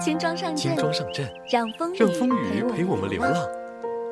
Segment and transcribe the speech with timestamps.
[0.00, 3.34] 轻装上阵，轻装上阵，让风让风雨雨陪我们流浪。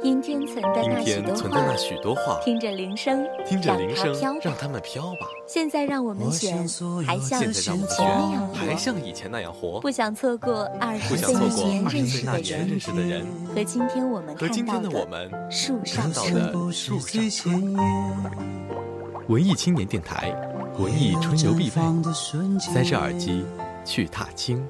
[0.02, 4.12] 阴天存的那许多天存的那话，许多话，听着铃声，听着铃声
[4.42, 5.28] 让它们飘吧。
[5.46, 6.56] 现在让我们选
[7.06, 15.30] 还像以前那样活，像以前那样活，不想错过二不十岁那年认识的人那年认识的人和今天我们和今天看到的我们。
[15.50, 16.08] 树上。
[16.10, 16.14] 的
[16.72, 17.60] 树上最春。
[17.60, 17.80] 鲜艳
[19.28, 20.34] 文艺青年电台，
[20.78, 21.76] 文艺春游必备。
[21.76, 23.44] 绽放的瞬间塞着耳机，
[23.84, 24.66] 去踏青。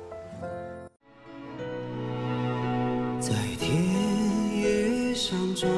[5.60, 5.70] 转，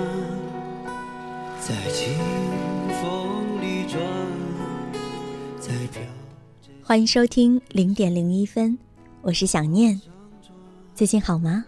[1.59, 2.15] 在清
[3.03, 4.01] 风里转，
[5.59, 6.01] 在飘
[6.85, 8.79] 欢迎收听零点零一分，
[9.23, 10.01] 我是想念。
[10.95, 11.65] 最近好吗？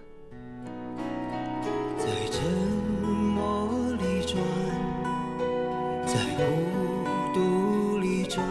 [1.99, 2.49] 在沉
[3.35, 4.41] 默里转，
[6.07, 6.45] 在孤
[7.35, 8.47] 独里转。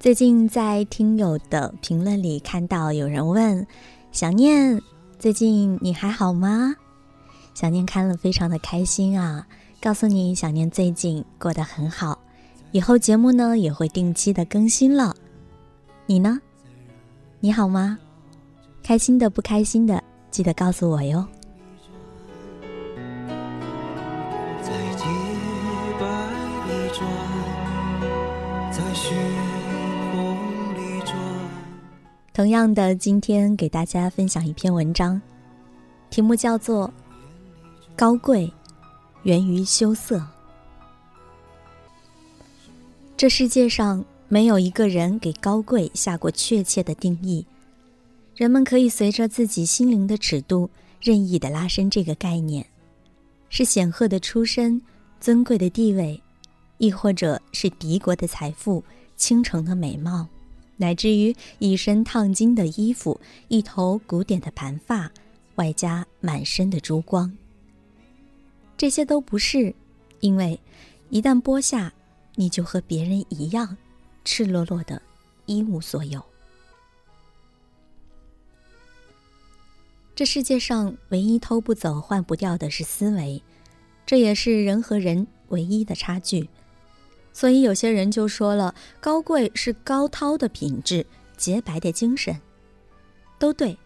[0.00, 3.64] 最近在听友的评论里看到有人问
[4.10, 4.82] 想念，
[5.16, 6.74] 最近你还好吗？
[7.54, 9.46] 想念看了非常的开心啊，
[9.80, 12.18] 告诉你想念最近过得很好，
[12.70, 15.14] 以后节目呢也会定期的更新了。
[16.06, 16.40] 你呢？
[17.40, 17.98] 你好吗？
[18.82, 21.26] 开心的不开心的，记得告诉我哟。
[24.62, 25.04] 在洁
[26.00, 26.06] 白
[26.66, 27.06] 里转，
[28.72, 29.14] 在血
[30.12, 31.16] 红里转。
[32.32, 35.20] 同样的，今天给大家分享一篇文章，
[36.10, 36.88] 题目叫做
[37.94, 38.50] 《高贵
[39.22, 40.18] 源于羞涩》。
[43.16, 47.46] 这世界上没有一个人给高贵下过确切的定义，
[48.34, 50.68] 人们可以随着自己心灵的尺度
[51.00, 52.66] 任意的拉伸这个概念，
[53.48, 54.80] 是显赫的出身、
[55.20, 56.20] 尊贵的地位，
[56.78, 58.82] 亦或者是敌国的财富、
[59.16, 60.26] 倾城的美貌。
[60.78, 65.08] 乃至于一身烫金的衣服，一头古典的盘发，
[65.54, 67.30] 外加满身的珠光。
[68.82, 69.72] 这些都不是，
[70.18, 70.58] 因为
[71.08, 71.94] 一旦剥下，
[72.34, 73.76] 你就和别人一样，
[74.24, 75.00] 赤裸裸的，
[75.46, 76.20] 一无所有。
[80.16, 83.40] 这世界上唯一偷不走、换不掉的是思维，
[84.04, 86.48] 这也是人和人唯一的差距。
[87.32, 92.36] 所以有些人就说了，高贵是高涛的品质，洁白的精神，
[93.38, 93.78] 都对。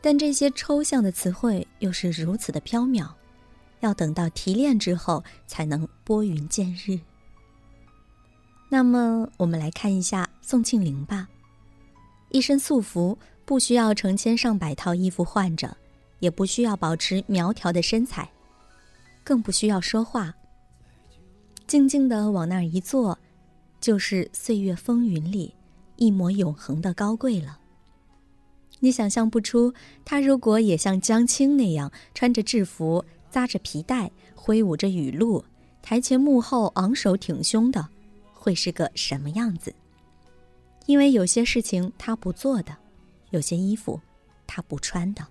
[0.00, 3.10] 但这些抽象的词汇又是如此的缥缈，
[3.80, 6.98] 要等到提炼之后才能拨云见日。
[8.70, 11.28] 那么，我们来看一下宋庆龄吧。
[12.30, 15.76] 一身素服，不需要成千上百套衣服换着，
[16.18, 18.30] 也不需要保持苗条的身材，
[19.24, 20.34] 更不需要说话。
[21.66, 23.18] 静静地往那儿一坐，
[23.80, 25.54] 就是岁月风云里
[25.96, 27.58] 一抹永恒的高贵了。
[28.80, 29.72] 你想象不出，
[30.04, 35.44] 他如果也像江青那样穿着制服、扎着皮带、挥舞着雨露，
[35.82, 37.88] 台前幕后昂首挺胸的，
[38.32, 39.74] 会是个什么样子？
[40.86, 42.76] 因为有些事情他不做的，
[43.30, 44.00] 有些衣服
[44.46, 45.26] 他不穿的。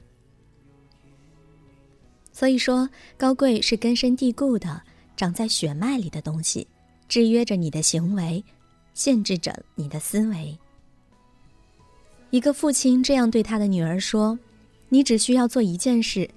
[2.32, 2.88] 所以说，
[3.18, 4.82] 高贵是根深蒂固的。
[5.16, 6.68] 长在血脉里的东西，
[7.10, 8.46] 制约着你的行为，
[8.94, 10.56] 限制着你的思维。
[12.30, 14.38] 一个父亲这样对他的女儿说
[14.90, 16.30] ：“你只需要做一件事，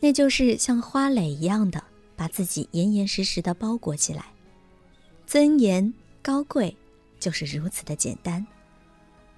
[0.00, 1.82] 那就是像花蕾一样的
[2.16, 4.26] 把自己严严实实的包裹起来。
[5.26, 5.92] 尊严、
[6.22, 6.76] 高贵，
[7.18, 8.46] 就是如此的简单。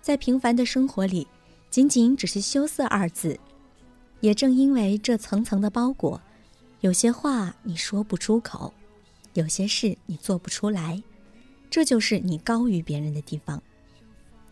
[0.00, 1.26] 在平凡的生活里，
[1.70, 3.38] 仅仅只是羞涩二字。
[4.20, 6.20] 也正因为这层层的包裹，
[6.80, 8.72] 有些话你说不出口。”
[9.34, 11.00] 有些事你做不出来，
[11.70, 13.62] 这就是你高于别人的地方。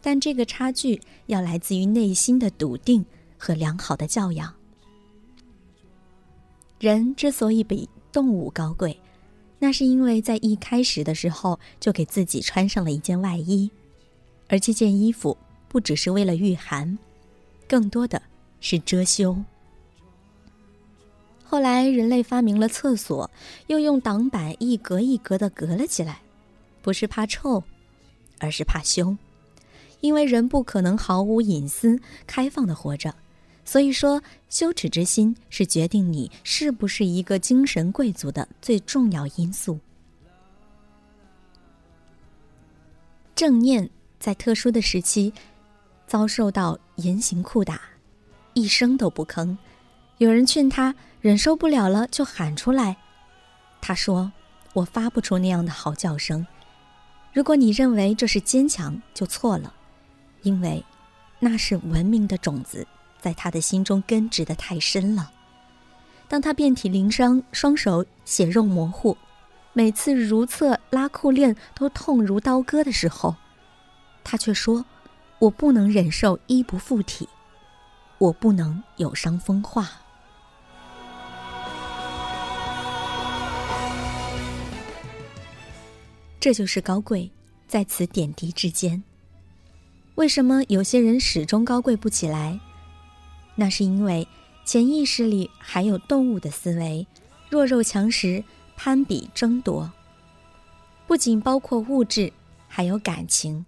[0.00, 3.04] 但这个差距要来自于内心的笃定
[3.36, 4.54] 和良好的教养。
[6.78, 8.98] 人之所以比动物高贵，
[9.58, 13.70] 那是因为在一开始的时候就给自己穿上了一件外衣，
[14.48, 15.36] 而这件衣服
[15.68, 16.96] 不只是为了御寒，
[17.68, 18.22] 更多的
[18.60, 19.36] 是遮羞。
[21.42, 23.30] 后来，人类发明了厕所，
[23.68, 26.20] 又用挡板一格一格的隔了起来，
[26.82, 27.64] 不是怕臭，
[28.38, 29.16] 而是怕羞。
[30.00, 33.14] 因为人不可能毫无隐私、开放的活着，
[33.68, 39.78] 所以说，羞耻之心是决定你是不是一个精神贵族的最重要因素。
[43.34, 45.34] 正念在特殊的时期，
[46.06, 47.78] 遭受到严刑酷打，
[48.54, 49.54] 一声都不吭。
[50.16, 52.96] 有人劝他忍受不了了，就喊出来。
[53.82, 54.32] 他说
[54.72, 56.46] ：“我发不出那样的嚎叫声。
[57.34, 59.74] 如果你认为这是坚强，就错了，
[60.40, 60.82] 因为
[61.38, 62.86] 那是文明的种子
[63.20, 65.30] 在他的心中根植的太深了。
[66.28, 69.16] 当他遍体鳞伤，双手血肉模糊，
[69.72, 73.34] 每次如厕拉裤链都痛如刀割的时候，
[74.22, 74.84] 他却说
[75.40, 77.28] ：“我不能忍受衣不附体，
[78.18, 79.90] 我不能有伤风化。”
[86.40, 87.30] 这就是高贵，
[87.66, 89.02] 在此点滴之间。
[90.14, 92.60] 为什么有些人始终高贵不起来？
[93.58, 94.26] 那是因为。
[94.64, 97.06] 潜意识里还有动物的思维，
[97.48, 98.44] 弱肉强食，
[98.76, 99.90] 攀比争夺。
[101.06, 102.30] 不仅包括物质，
[102.66, 103.64] 还有感情。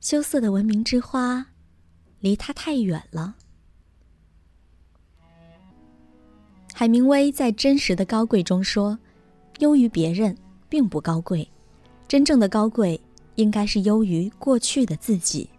[0.00, 1.46] 羞涩的文明之花，
[2.20, 3.34] 离他太远了。
[6.72, 8.96] 海明威在《真实的高贵》中说
[9.58, 10.38] ：“优于别人
[10.68, 11.50] 并不高贵，
[12.06, 13.00] 真正的高贵
[13.34, 15.50] 应该是优于过去的自己。”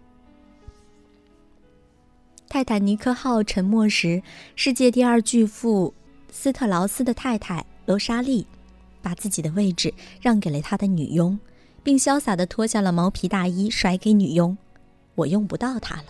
[2.52, 4.22] 泰坦尼克号沉没时，
[4.58, 5.94] 世界第二巨富
[6.30, 8.46] 斯特劳斯的太太罗莎莉，
[9.02, 11.40] 把自己的位置让给了他的女佣，
[11.82, 14.58] 并潇洒地脱下了毛皮大衣甩给女佣
[15.16, 16.08] ：“我用不到它了。”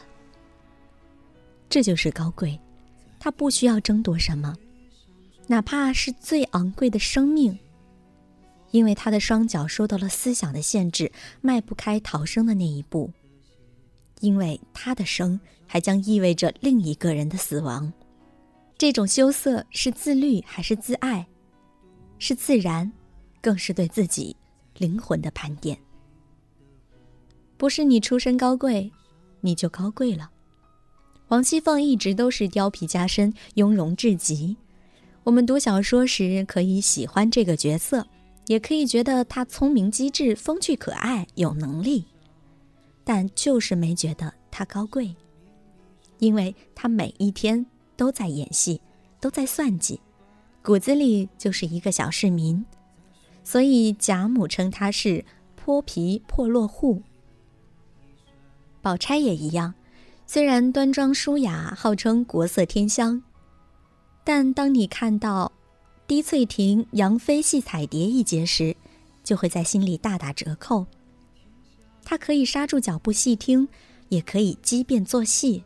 [1.70, 2.60] 这就是高贵，
[3.20, 4.56] 他不需要争夺什么，
[5.46, 7.60] 哪怕是最昂贵的生命，
[8.72, 13.12] 因为他的双脚受到了思想的限制，迈不开逃生的那一步。
[14.22, 17.92] 因为他的生还将意味着另一个人的死亡，
[18.78, 21.28] 这种羞涩是自律还是自爱？
[22.18, 22.92] 是自然，
[23.42, 24.36] 更是对自己
[24.78, 25.78] 灵魂的盘点。
[27.58, 28.92] 不是你出身高贵，
[29.42, 30.32] 你就高贵了。
[31.28, 34.58] 王熙凤一直都是貂皮加身，雍容至极。
[35.24, 38.06] 我们读小说时可以喜欢这个角色，
[38.48, 42.06] 也可以觉得她聪明机智、风趣可爱、有能力。
[43.04, 45.16] 但就是没觉得他高贵，
[46.20, 47.66] 因为他每一天
[47.96, 48.80] 都在演戏，
[49.20, 50.00] 都在算计，
[50.62, 52.64] 骨子里就是一个小市民，
[53.44, 55.26] 所以贾母称他是
[55.56, 57.02] 泼皮破落户。
[58.82, 59.74] 宝钗也一样，
[60.26, 63.22] 虽然端庄淑雅，号称国色天香，
[64.24, 65.52] 但当你看到
[66.08, 68.76] 滴翠亭杨妃戏彩蝶一节时，
[69.24, 70.86] 就会在心里大打折扣。
[72.04, 73.68] 他可以刹住脚步细听，
[74.10, 75.64] 也可以机变做戏。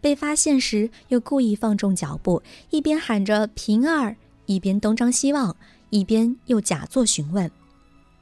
[0.00, 4.16] 被发现时又故意放重脚步，一边喊着“平儿”，
[4.46, 5.56] 一边东张西望，
[5.90, 7.50] 一边又假作询问。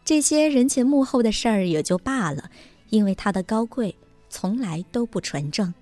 [0.04, 2.50] 这些人前幕后的事儿也就罢了，
[2.90, 3.94] 因为他的高贵
[4.30, 5.74] 从来都不纯正。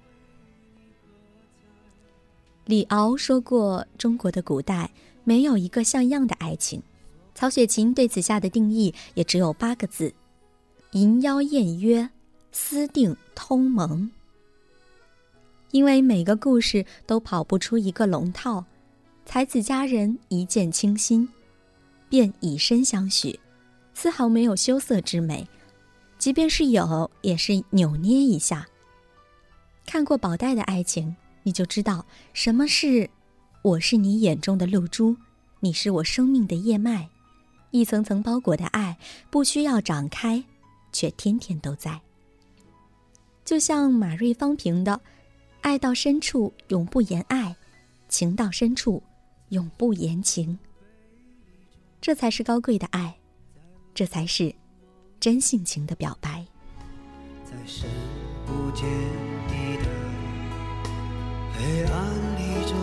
[2.65, 4.91] 李敖说过：“中国的古代
[5.23, 6.83] 没有一个像样的爱情。”
[7.37, 10.13] 曹雪芹对此下的定义也只有八个字。
[10.95, 12.09] 淫妖艳约，
[12.53, 14.09] 私定通盟。
[15.73, 18.65] 因为每个故事都跑不出一个龙套，
[19.27, 21.29] 才子佳人一见倾心，
[22.09, 23.41] 便以身相许，
[23.93, 25.45] 丝毫没有羞涩之美。
[26.17, 28.65] 即便是有，也是扭捏一下。
[29.85, 33.11] 看过宝黛的爱情，你就知道什么是
[33.63, 35.17] “我是你眼中的露珠，
[35.59, 37.09] 你是我生命的叶脉”，
[37.73, 38.97] 一层层包裹的爱，
[39.29, 40.45] 不需要展开。
[40.95, 42.01] 却天天都在。
[43.45, 44.99] 就像马瑞芳评的
[45.61, 47.55] ：“爱到深处永不言爱，
[48.09, 49.03] 情到深处
[49.51, 50.59] 永不言情。”
[52.01, 53.15] 这才是高贵的爱，
[53.95, 54.55] 这才是
[55.21, 56.47] 真性情的表白。
[57.45, 57.89] 在深
[58.47, 58.89] 不见
[59.49, 59.91] 底的
[61.53, 62.75] 黑暗里转。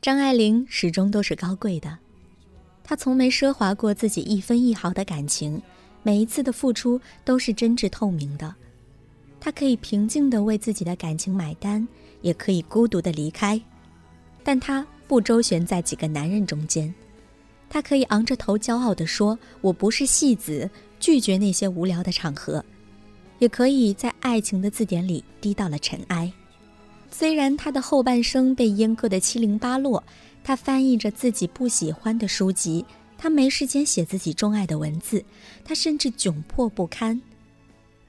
[0.00, 1.98] 张爱玲始终都是高贵的。
[2.88, 5.60] 他从没奢华过自己一分一毫的感情，
[6.02, 8.54] 每一次的付出都是真挚透明的。
[9.38, 11.86] 他可以平静地为自己的感情买单，
[12.22, 13.60] 也可以孤独地离开，
[14.42, 16.92] 但他不周旋在几个男人中间。
[17.68, 22.64] 他可以昂着头骄傲地说：“我不是戏子，拒绝那些无聊的场合。”
[23.38, 26.32] 也可以在爱情的字典里低到了尘埃。
[27.10, 30.02] 虽然他的后半生被阉割得七零八落。
[30.48, 32.82] 他翻译着自己不喜欢的书籍，
[33.18, 35.22] 他没时间写自己钟爱的文字，
[35.62, 37.20] 他甚至窘迫不堪。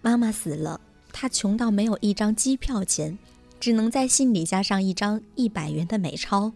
[0.01, 0.79] 妈妈死了，
[1.12, 3.19] 他穷到没有一张机票钱，
[3.60, 6.53] 只能在信里加上一张一百元的美钞。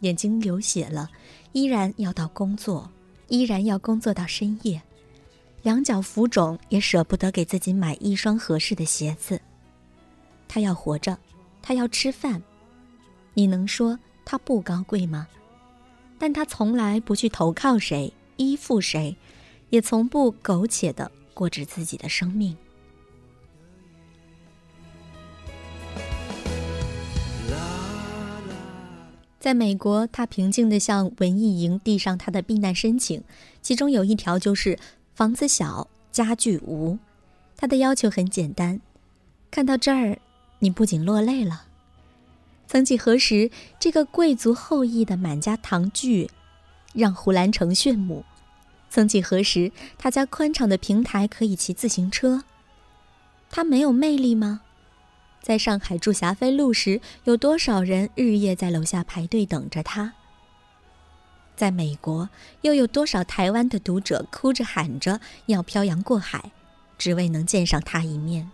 [0.00, 1.08] 眼睛流血了，
[1.52, 2.90] 依然要到工作，
[3.28, 4.82] 依然要工作到深夜。
[5.62, 9.40] 两脚浮肿，也舍不得给自己买一双合适的鞋子。
[10.48, 11.16] 他要活着，
[11.62, 12.42] 他要吃饭。
[13.34, 13.96] 你能说？
[14.24, 15.28] 他不高贵吗？
[16.18, 19.16] 但他从来不去投靠谁依附谁
[19.70, 22.56] 也从不苟且的过着自己的生命。
[29.40, 33.20] 在美国他平静的向文艺营递上他的避难申请
[33.60, 34.78] 其中有一条就是
[35.16, 36.96] 房子小家具无。
[37.56, 38.80] 他的要求很简单
[39.50, 40.18] 看到这儿
[40.60, 41.66] 你不仅落泪了
[42.72, 46.30] 曾几何时，这个贵族后裔的满家堂聚，
[46.94, 48.24] 让胡兰成炫目。
[48.88, 52.44] 曾几何时，他家宽敞的平台可以骑自行车。
[53.50, 54.62] 他没有魅力吗？
[55.42, 60.14] 在上海住霞飞路时，有多少人日夜在楼下排队等着他？
[61.54, 62.30] 在美国，
[62.62, 66.52] 又有多少台湾的读者哭着喊着要漂洋过海，
[66.96, 68.50] 只为能见上他一面？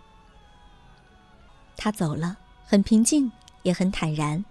[1.77, 2.35] 他走了，
[2.65, 3.31] 很平静，
[3.63, 4.43] 也很坦然。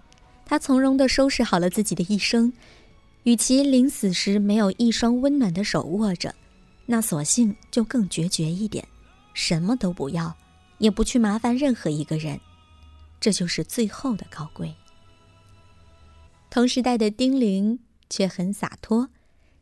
[0.45, 2.51] 他从容地收拾好了自己的一生。
[3.23, 6.33] 与其临死时没有一双温暖的手握着，
[6.85, 8.87] 那索性就更决绝一点，
[9.33, 10.33] 什么都不要，
[10.77, 12.39] 也不去麻烦任何一个人，
[13.19, 14.73] 这就是最后的高贵。
[16.49, 17.77] 同时代的丁玲
[18.09, 19.09] 却很洒脱，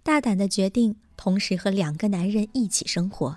[0.04, 3.36] 大胆的决定同时和两个男人一起生活，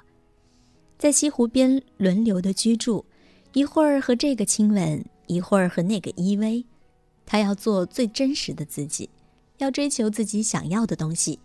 [0.99, 3.05] 在西湖边轮流的居住，
[3.55, 6.65] 一会儿和这个亲吻，一会儿和那个依偎，
[7.25, 9.09] 她要做最真实的自己。
[9.59, 11.39] 要追求自己想要的东西。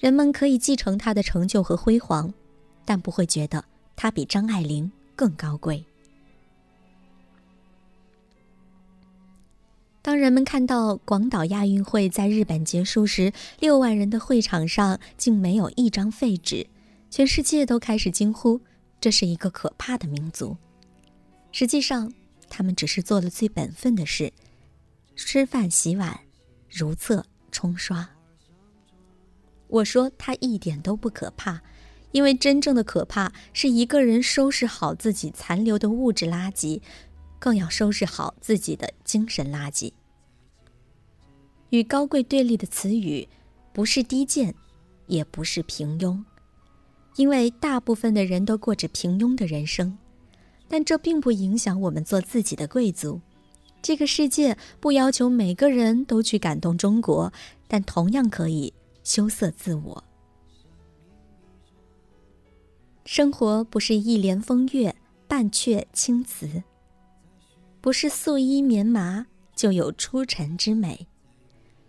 [0.00, 2.34] 人们可以继承他的成就和辉煌，
[2.84, 5.84] 但不会觉得他比张爱玲更高贵。
[10.02, 16.66] 当人们看到广岛亚运会在日本结束时，六万人的会场上竟没有一张废纸，
[17.08, 18.60] 全世界都开始惊呼
[19.00, 20.56] ：“这是一个可怕的民族。”
[21.52, 22.12] 实际上，
[22.48, 24.32] 他们只是做了最本分的事：
[25.16, 26.20] 吃饭、洗碗。
[26.70, 28.06] 如厕冲刷。
[29.68, 31.62] 我说他一点都不可怕，
[32.12, 36.82] 因为真正的可怕是一个人收拾好自己残留的物质垃圾，
[37.38, 39.92] 更要收拾好自己的精神垃圾。
[41.70, 43.26] 与高贵对立的词语，
[43.72, 44.54] 不是低贱，
[45.06, 46.22] 也不是平庸，
[47.16, 49.96] 因为大部分的人都过着平庸的人生，
[50.68, 53.20] 但这并不影响我们做自己的贵族。
[53.80, 57.32] 这个世界不要求每个人都去感动中国，
[57.66, 58.72] 但同样可以
[59.02, 60.04] 羞涩自我。
[63.04, 64.94] 生活不是一帘风月，
[65.26, 66.62] 半阙青瓷；
[67.80, 71.06] 不是素衣棉麻就有出尘之美，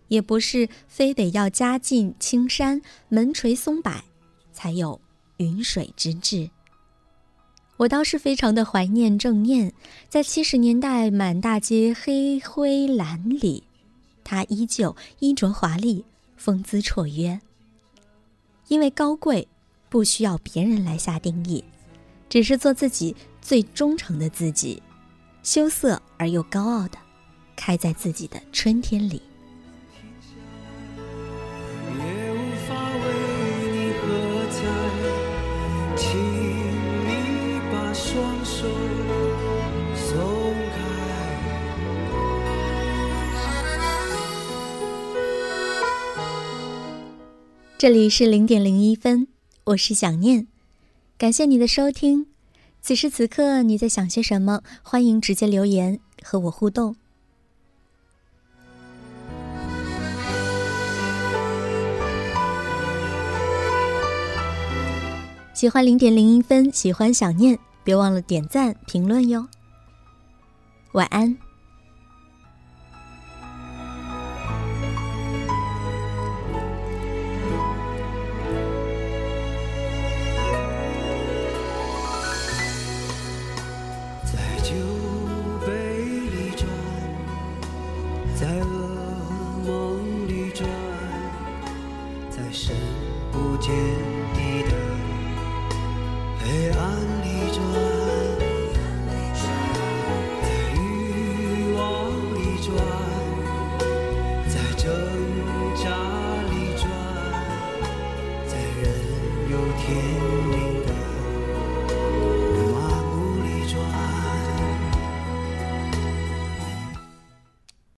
[0.08, 3.92] 也不是非得要家近青山门垂松柏，
[4.52, 4.98] 才有
[5.36, 6.48] 云水之志。
[7.80, 9.72] 我倒是非常的怀念郑念，
[10.10, 13.62] 在七十年代满大街黑灰蓝里，
[14.22, 16.04] 他依旧衣着华丽，
[16.36, 17.40] 风姿绰约。
[18.68, 19.48] 因为高贵，
[19.88, 21.64] 不需要别人来下定义，
[22.28, 24.82] 只是做自己最忠诚的自己，
[25.42, 26.98] 羞涩而又高傲的，
[27.56, 29.22] 开在自己的春天里。
[47.78, 49.26] 这里是零点零一分，
[49.64, 50.46] 我是想念，
[51.16, 52.26] 感谢你的收听。
[52.82, 54.62] 此时此刻你在想些什么？
[54.82, 56.94] 欢迎直接留言和我互动。
[65.54, 67.58] 喜欢零点零一分，喜欢想念，
[67.90, 69.48] 别忘了点赞评论哟。
[70.92, 71.36] 晚安。
[84.24, 84.72] 在酒
[85.66, 85.72] 杯
[86.30, 86.54] 里
[88.36, 88.68] 在噩
[89.66, 90.64] 梦里转
[92.30, 92.72] 在深
[93.32, 94.19] 不见